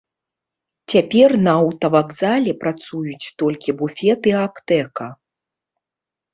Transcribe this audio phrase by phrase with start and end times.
[0.93, 5.07] Цяпер на аўтавакзале працуюць толькі буфет і аптэка.